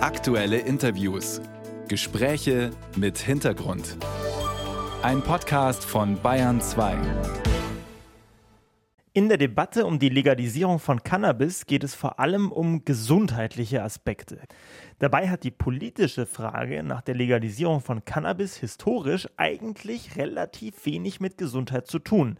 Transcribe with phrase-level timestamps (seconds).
[0.00, 1.40] Aktuelle Interviews.
[1.88, 3.96] Gespräche mit Hintergrund.
[5.02, 6.96] Ein Podcast von Bayern 2.
[9.12, 14.42] In der Debatte um die Legalisierung von Cannabis geht es vor allem um gesundheitliche Aspekte.
[15.00, 21.38] Dabei hat die politische Frage nach der Legalisierung von Cannabis historisch eigentlich relativ wenig mit
[21.38, 22.38] Gesundheit zu tun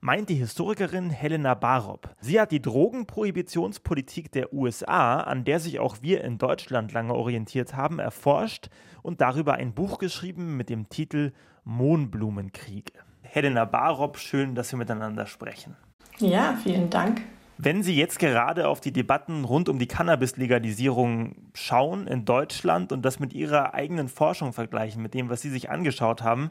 [0.00, 2.14] meint die Historikerin Helena Barob.
[2.20, 7.76] Sie hat die Drogenprohibitionspolitik der USA, an der sich auch wir in Deutschland lange orientiert
[7.76, 8.70] haben, erforscht
[9.02, 11.32] und darüber ein Buch geschrieben mit dem Titel
[11.64, 12.92] Mohnblumenkrieg.
[13.22, 15.76] Helena Barob, schön, dass wir miteinander sprechen.
[16.18, 17.20] Ja, vielen Dank.
[17.58, 23.02] Wenn Sie jetzt gerade auf die Debatten rund um die Cannabis-Legalisierung schauen in Deutschland und
[23.02, 26.50] das mit Ihrer eigenen Forschung vergleichen, mit dem, was Sie sich angeschaut haben,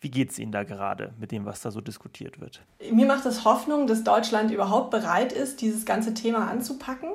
[0.00, 2.60] wie geht es Ihnen da gerade mit dem, was da so diskutiert wird?
[2.92, 7.10] Mir macht es Hoffnung, dass Deutschland überhaupt bereit ist, dieses ganze Thema anzupacken,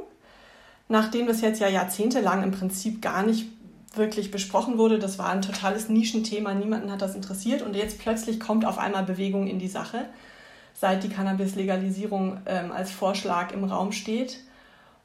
[0.88, 3.48] nachdem das jetzt ja jahrzehntelang im Prinzip gar nicht
[3.94, 5.00] wirklich besprochen wurde.
[5.00, 9.04] Das war ein totales Nischenthema, niemanden hat das interessiert und jetzt plötzlich kommt auf einmal
[9.04, 10.06] Bewegung in die Sache,
[10.74, 14.40] seit die Cannabis-Legalisierung ähm, als Vorschlag im Raum steht.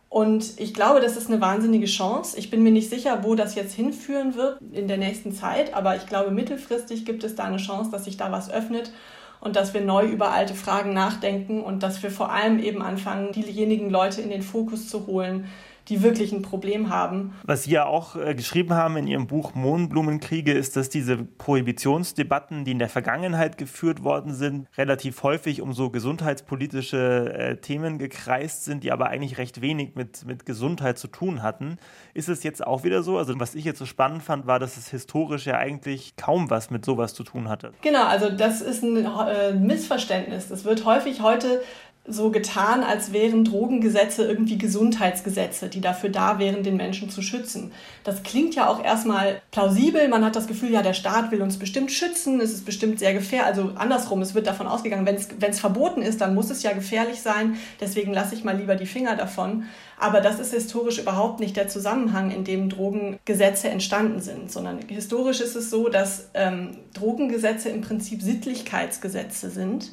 [0.08, 2.38] Und ich glaube, das ist eine wahnsinnige Chance.
[2.38, 5.96] Ich bin mir nicht sicher, wo das jetzt hinführen wird in der nächsten Zeit, aber
[5.96, 8.92] ich glaube, mittelfristig gibt es da eine Chance, dass sich da was öffnet
[9.40, 13.32] und dass wir neu über alte Fragen nachdenken und dass wir vor allem eben anfangen,
[13.32, 15.46] diejenigen Leute in den Fokus zu holen,
[15.88, 17.34] die wirklich ein Problem haben.
[17.44, 22.64] Was Sie ja auch äh, geschrieben haben in Ihrem Buch Mohnblumenkriege, ist, dass diese Prohibitionsdebatten,
[22.64, 28.64] die in der Vergangenheit geführt worden sind, relativ häufig um so gesundheitspolitische äh, Themen gekreist
[28.64, 31.76] sind, die aber eigentlich recht wenig mit, mit Gesundheit zu tun hatten.
[32.14, 33.18] Ist es jetzt auch wieder so?
[33.18, 36.70] Also was ich jetzt so spannend fand, war, dass es historisch ja eigentlich kaum was
[36.70, 37.72] mit sowas zu tun hatte.
[37.82, 40.50] Genau, also das ist ein äh, Missverständnis.
[40.50, 41.62] Es wird häufig heute
[42.08, 47.72] so getan, als wären Drogengesetze irgendwie Gesundheitsgesetze, die dafür da wären, den Menschen zu schützen.
[48.04, 50.06] Das klingt ja auch erstmal plausibel.
[50.08, 53.12] Man hat das Gefühl, ja, der Staat will uns bestimmt schützen, es ist bestimmt sehr
[53.12, 53.46] gefährlich.
[53.46, 57.20] Also andersrum, es wird davon ausgegangen, wenn es verboten ist, dann muss es ja gefährlich
[57.20, 57.56] sein.
[57.80, 59.64] Deswegen lasse ich mal lieber die Finger davon.
[59.98, 65.40] Aber das ist historisch überhaupt nicht der Zusammenhang, in dem Drogengesetze entstanden sind, sondern historisch
[65.40, 69.92] ist es so, dass ähm, Drogengesetze im Prinzip Sittlichkeitsgesetze sind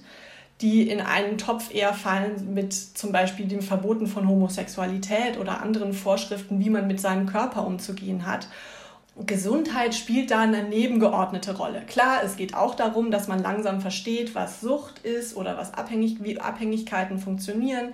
[0.62, 5.94] die in einen Topf eher fallen mit zum Beispiel dem Verboten von Homosexualität oder anderen
[5.94, 8.48] Vorschriften, wie man mit seinem Körper umzugehen hat.
[9.26, 11.82] Gesundheit spielt da eine nebengeordnete Rolle.
[11.86, 16.24] Klar, es geht auch darum, dass man langsam versteht, was Sucht ist oder was Abhängig
[16.24, 17.94] wie Abhängigkeiten funktionieren.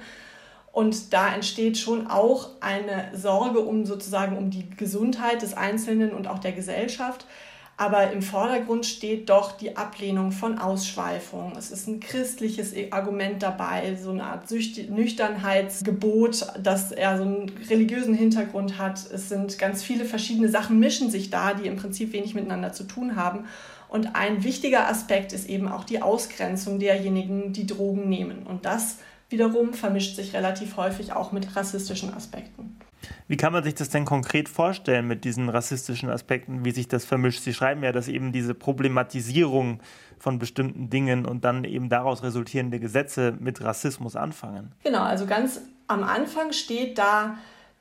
[0.72, 6.28] Und da entsteht schon auch eine Sorge um sozusagen um die Gesundheit des Einzelnen und
[6.28, 7.26] auch der Gesellschaft.
[7.80, 11.54] Aber im Vordergrund steht doch die Ablehnung von Ausschweifung.
[11.58, 18.14] Es ist ein christliches Argument dabei, so eine Art Nüchternheitsgebot, dass er so einen religiösen
[18.14, 19.10] Hintergrund hat.
[19.10, 22.84] Es sind ganz viele verschiedene Sachen mischen sich da, die im Prinzip wenig miteinander zu
[22.84, 23.46] tun haben.
[23.88, 28.46] Und ein wichtiger Aspekt ist eben auch die Ausgrenzung derjenigen, die Drogen nehmen.
[28.46, 28.98] Und das
[29.30, 32.78] wiederum vermischt sich relativ häufig auch mit rassistischen Aspekten.
[33.28, 37.06] Wie kann man sich das denn konkret vorstellen mit diesen rassistischen Aspekten, wie sich das
[37.06, 37.42] vermischt?
[37.42, 39.80] Sie schreiben ja, dass eben diese Problematisierung
[40.18, 44.74] von bestimmten Dingen und dann eben daraus resultierende Gesetze mit Rassismus anfangen.
[44.84, 47.38] Genau, also ganz am Anfang steht da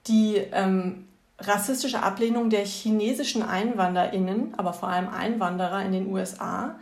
[0.07, 1.07] die ähm,
[1.39, 6.77] rassistische Ablehnung der chinesischen EinwanderInnen, aber vor allem Einwanderer in den USA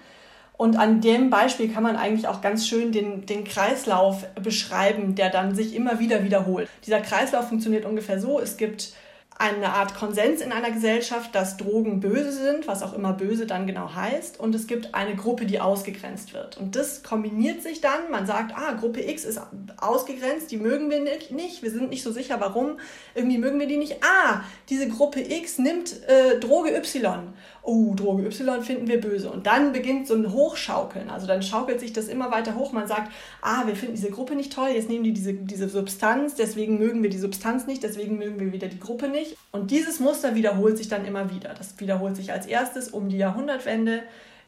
[0.57, 5.31] und an dem Beispiel kann man eigentlich auch ganz schön den, den Kreislauf beschreiben, der
[5.31, 6.69] dann sich immer wieder wiederholt.
[6.87, 8.95] Dieser Kreislauf funktioniert ungefähr so, es gibt
[9.39, 13.67] eine Art Konsens in einer Gesellschaft, dass Drogen böse sind, was auch immer böse dann
[13.67, 14.41] genau heißt.
[14.41, 16.57] Und es gibt eine Gruppe, die ausgegrenzt wird.
[16.57, 18.11] Und das kombiniert sich dann.
[18.11, 19.39] Man sagt, ah, Gruppe X ist
[19.77, 21.63] ausgegrenzt, die mögen wir nicht.
[21.63, 22.79] Wir sind nicht so sicher, warum.
[23.15, 23.97] Irgendwie mögen wir die nicht.
[24.03, 24.41] Ah,
[24.71, 27.35] diese Gruppe X nimmt äh, Droge Y
[27.67, 29.29] oh, Droge Y finden wir böse.
[29.31, 31.11] Und dann beginnt so ein Hochschaukeln.
[31.11, 32.73] Also dann schaukelt sich das immer weiter hoch.
[32.73, 33.13] Man sagt,
[33.43, 37.03] ah, wir finden diese Gruppe nicht toll, jetzt nehmen die diese, diese Substanz, deswegen mögen
[37.03, 39.37] wir die Substanz nicht, deswegen mögen wir wieder die Gruppe nicht.
[39.53, 41.55] Und dieses Muster wiederholt sich dann immer wieder.
[41.55, 44.03] Das wiederholt sich als erstes um die Jahrhundertwende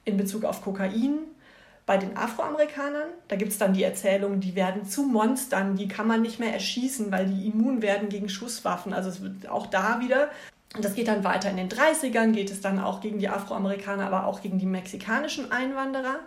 [0.04, 1.18] in Bezug auf Kokain.
[1.86, 6.06] Bei den Afroamerikanern, da gibt es dann die Erzählung, die werden zu Monstern, die kann
[6.06, 8.92] man nicht mehr erschießen, weil die immun werden gegen Schusswaffen.
[8.92, 10.28] Also es wird auch da wieder
[10.74, 14.06] und das geht dann weiter in den 30ern, geht es dann auch gegen die Afroamerikaner,
[14.06, 16.20] aber auch gegen die mexikanischen Einwanderer.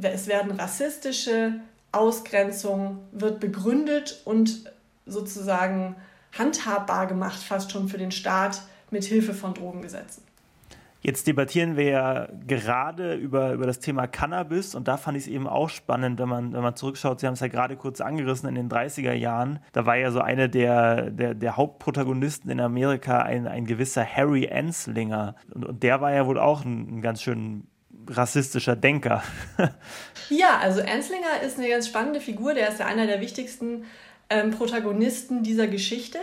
[0.00, 1.60] Es werden rassistische
[1.92, 4.70] Ausgrenzungen, wird begründet und
[5.06, 5.96] sozusagen
[6.36, 10.22] handhabbar gemacht, fast schon für den Staat mit Hilfe von Drogengesetzen.
[11.06, 15.28] Jetzt debattieren wir ja gerade über, über das Thema Cannabis und da fand ich es
[15.28, 17.20] eben auch spannend, wenn man, wenn man zurückschaut.
[17.20, 19.60] Sie haben es ja gerade kurz angerissen in den 30er Jahren.
[19.72, 24.50] Da war ja so einer der, der, der Hauptprotagonisten in Amerika ein, ein gewisser Harry
[24.50, 25.36] Anslinger.
[25.54, 27.68] Und, und der war ja wohl auch ein, ein ganz schön
[28.08, 29.22] rassistischer Denker.
[30.28, 32.52] ja, also Anslinger ist eine ganz spannende Figur.
[32.52, 33.84] Der ist ja einer der wichtigsten
[34.28, 36.18] ähm, Protagonisten dieser Geschichte.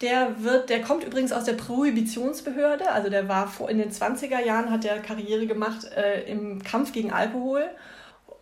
[0.00, 4.40] Der wird, der kommt übrigens aus der Prohibitionsbehörde, also der war vor, in den 20er
[4.40, 7.68] Jahren, hat der Karriere gemacht äh, im Kampf gegen Alkohol.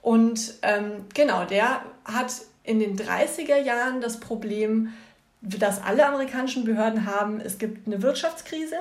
[0.03, 2.33] Und ähm, genau, der hat
[2.63, 4.93] in den 30er Jahren das Problem,
[5.41, 8.77] das alle amerikanischen Behörden haben, es gibt eine Wirtschaftskrise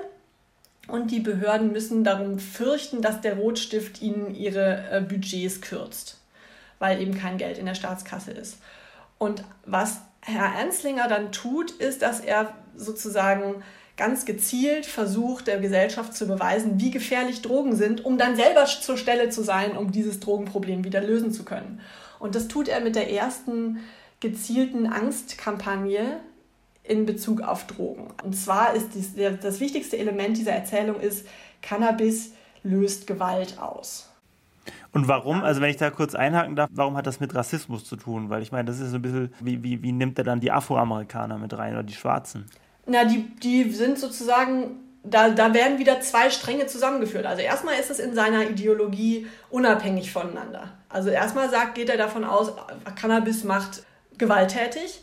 [0.88, 6.19] und die Behörden müssen darum fürchten, dass der Rotstift ihnen ihre äh, Budgets kürzt,
[6.80, 8.57] weil eben kein Geld in der Staatskasse ist.
[9.18, 13.63] Und was Herr Enslinger dann tut, ist, dass er sozusagen
[13.98, 18.98] ganz gezielt versucht, der Gesellschaft zu beweisen, wie gefährlich Drogen sind, um dann selber zur
[18.98, 21.80] Stelle zu sein, um dieses Drogenproblem wieder lösen zu können.
[22.19, 23.80] Und das tut er mit der ersten
[24.19, 26.19] gezielten Angstkampagne
[26.83, 28.07] in Bezug auf Drogen.
[28.24, 31.27] Und zwar ist dies, das wichtigste Element dieser Erzählung ist,
[31.62, 32.33] Cannabis
[32.63, 34.10] löst Gewalt aus.
[34.92, 37.98] Und warum, also wenn ich da kurz einhaken darf, warum hat das mit Rassismus zu
[37.98, 38.30] tun?
[38.30, 40.51] Weil ich meine, das ist so ein bisschen, wie, wie, wie nimmt er dann die
[40.51, 42.45] Afroamerikaner mit rein oder die Schwarzen?
[42.85, 47.25] Na, die, die sind sozusagen, da, da werden wieder zwei Stränge zusammengeführt.
[47.25, 50.73] Also erstmal ist es in seiner Ideologie unabhängig voneinander.
[50.89, 52.53] Also erstmal sagt, geht er davon aus,
[52.95, 53.83] Cannabis macht
[54.17, 55.01] gewalttätig,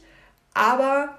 [0.55, 1.19] aber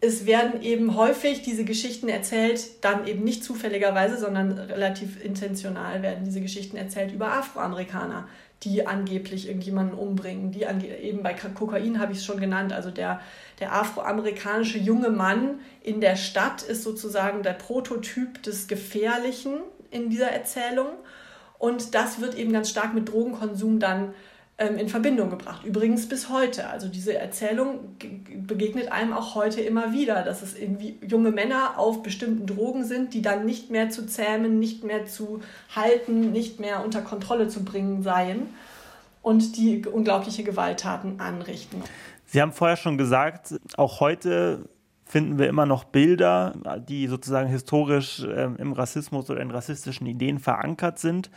[0.00, 6.24] es werden eben häufig diese Geschichten erzählt, dann eben nicht zufälligerweise, sondern relativ intentional werden
[6.24, 8.28] diese Geschichten erzählt über Afroamerikaner,
[8.64, 10.50] die angeblich irgendjemanden umbringen.
[10.50, 12.72] Die eben bei Kokain habe ich es schon genannt.
[12.72, 13.20] Also der,
[13.60, 19.60] der afroamerikanische junge Mann in der Stadt ist sozusagen der Prototyp des Gefährlichen
[19.90, 20.88] in dieser Erzählung.
[21.58, 24.14] Und das wird eben ganz stark mit Drogenkonsum dann
[24.58, 25.64] in Verbindung gebracht.
[25.64, 26.68] Übrigens bis heute.
[26.68, 27.96] Also diese Erzählung
[28.44, 33.14] begegnet einem auch heute immer wieder, dass es irgendwie junge Männer auf bestimmten Drogen sind,
[33.14, 35.40] die dann nicht mehr zu zähmen, nicht mehr zu
[35.76, 38.48] halten, nicht mehr unter Kontrolle zu bringen seien
[39.22, 41.82] und die unglaubliche Gewalttaten anrichten.
[42.26, 44.68] Sie haben vorher schon gesagt, auch heute
[45.04, 46.54] finden wir immer noch Bilder,
[46.88, 51.30] die sozusagen historisch äh, im Rassismus oder in rassistischen Ideen verankert sind.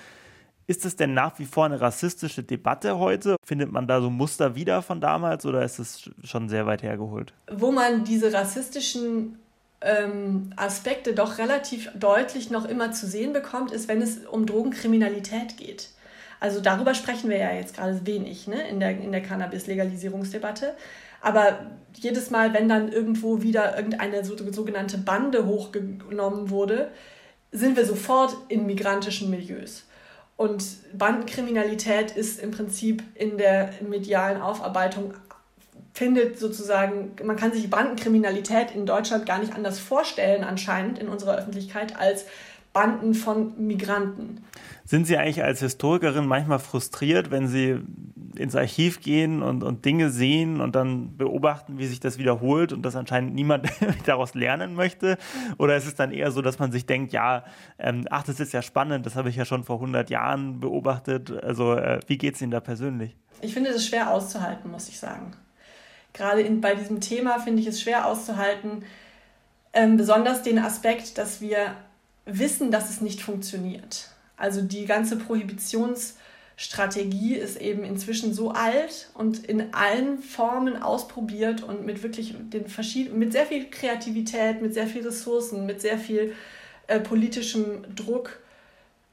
[0.68, 3.36] Ist es denn nach wie vor eine rassistische Debatte heute?
[3.46, 7.34] Findet man da so Muster wieder von damals oder ist es schon sehr weit hergeholt?
[7.52, 9.40] Wo man diese rassistischen
[9.82, 15.58] ähm, Aspekte doch relativ deutlich noch immer zu sehen bekommt, ist, wenn es um Drogenkriminalität
[15.58, 15.90] geht.
[16.40, 20.74] Also darüber sprechen wir ja jetzt gerade wenig ne, in der, in der Cannabis-Legalisierungsdebatte.
[21.22, 21.60] Aber
[21.94, 26.90] jedes Mal, wenn dann irgendwo wieder irgendeine sogenannte Bande hochgenommen wurde,
[27.52, 29.84] sind wir sofort in migrantischen Milieus.
[30.42, 35.14] Und Bandenkriminalität ist im Prinzip in der medialen Aufarbeitung
[35.94, 41.38] findet sozusagen, man kann sich Bandenkriminalität in Deutschland gar nicht anders vorstellen anscheinend in unserer
[41.38, 42.26] Öffentlichkeit als
[42.74, 44.44] Banden von Migranten.
[44.84, 47.78] Sind Sie eigentlich als Historikerin manchmal frustriert, wenn Sie
[48.38, 52.84] ins Archiv gehen und, und Dinge sehen und dann beobachten, wie sich das wiederholt und
[52.84, 53.68] dass anscheinend niemand
[54.06, 55.18] daraus lernen möchte?
[55.58, 57.44] Oder ist es dann eher so, dass man sich denkt, ja,
[57.80, 61.32] ähm, ach, das ist ja spannend, das habe ich ja schon vor 100 Jahren beobachtet.
[61.44, 63.16] Also äh, wie geht es Ihnen da persönlich?
[63.42, 65.34] Ich finde es schwer auszuhalten, muss ich sagen.
[66.14, 68.84] Gerade in, bei diesem Thema finde ich es schwer auszuhalten,
[69.74, 71.76] ähm, besonders den Aspekt, dass wir
[72.26, 74.10] wissen, dass es nicht funktioniert.
[74.38, 75.18] Also die ganze
[76.62, 82.68] Prohibitionsstrategie ist eben inzwischen so alt und in allen Formen ausprobiert und mit wirklich den
[82.68, 86.36] verschiedenen, mit sehr viel Kreativität, mit sehr viel Ressourcen, mit sehr viel
[86.88, 88.40] äh, politischem Druck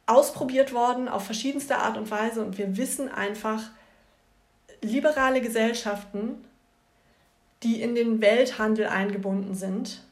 [0.07, 2.45] ausprobiert worden auf verschiedenste Art und Weise.
[2.45, 3.71] Und wir wissen einfach,
[4.83, 6.45] liberale Gesellschaften,
[7.62, 10.02] die in den Welthandel eingebunden sind,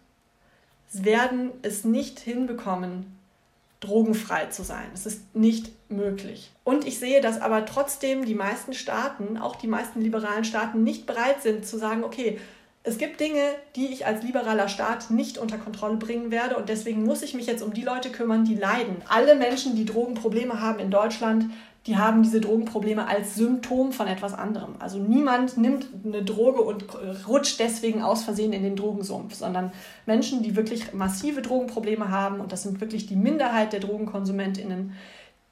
[0.90, 3.15] werden es nicht hinbekommen,
[3.80, 4.87] drogenfrei zu sein.
[4.95, 6.50] Es ist nicht möglich.
[6.64, 11.06] Und ich sehe, dass aber trotzdem die meisten Staaten, auch die meisten liberalen Staaten, nicht
[11.06, 12.38] bereit sind zu sagen, okay,
[12.83, 13.42] es gibt Dinge,
[13.75, 17.47] die ich als liberaler Staat nicht unter Kontrolle bringen werde und deswegen muss ich mich
[17.47, 19.02] jetzt um die Leute kümmern, die leiden.
[19.09, 21.47] Alle Menschen, die Drogenprobleme haben in Deutschland,
[21.87, 24.75] die haben diese Drogenprobleme als Symptom von etwas anderem.
[24.81, 26.85] Also niemand nimmt eine Droge und
[27.28, 29.73] rutscht deswegen aus Versehen in den Drogensumpf, sondern
[30.05, 34.95] Menschen, die wirklich massive Drogenprobleme haben, und das sind wirklich die Minderheit der Drogenkonsumentinnen,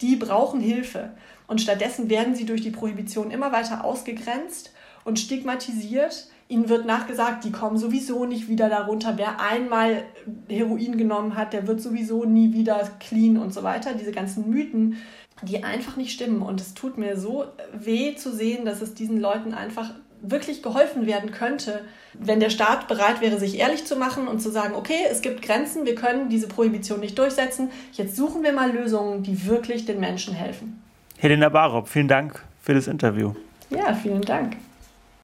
[0.00, 1.10] die brauchen Hilfe.
[1.46, 4.72] Und stattdessen werden sie durch die Prohibition immer weiter ausgegrenzt
[5.04, 9.16] und stigmatisiert, Ihnen wird nachgesagt, die kommen sowieso nicht wieder darunter.
[9.16, 10.04] Wer einmal
[10.46, 13.94] Heroin genommen hat, der wird sowieso nie wieder clean und so weiter.
[13.94, 14.98] Diese ganzen Mythen,
[15.42, 16.42] die einfach nicht stimmen.
[16.42, 21.06] Und es tut mir so weh zu sehen, dass es diesen Leuten einfach wirklich geholfen
[21.06, 21.82] werden könnte,
[22.14, 25.42] wenn der Staat bereit wäre, sich ehrlich zu machen und zu sagen, okay, es gibt
[25.42, 30.00] Grenzen, wir können diese Prohibition nicht durchsetzen, jetzt suchen wir mal Lösungen, die wirklich den
[30.00, 30.82] Menschen helfen.
[31.18, 33.34] Helena Barob, vielen Dank für das Interview.
[33.70, 34.56] Ja, vielen Dank.